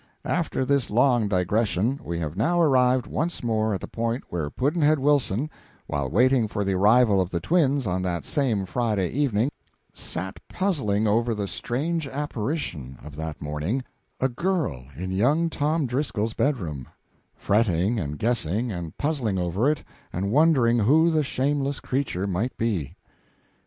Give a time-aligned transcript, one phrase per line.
[0.25, 4.97] After this long digression we have now arrived once more at the point where Pudd'nhead
[4.97, 5.47] Wilson,
[5.85, 9.51] while waiting for the arrival of the twins on that same Friday evening,
[9.93, 13.83] sat puzzling over the strange apparition of that morning
[14.19, 16.87] a girl in young Tom Driscoll's bedroom;
[17.35, 22.95] fretting, and guessing, and puzzling over it, and wondering who the shameless creature might be.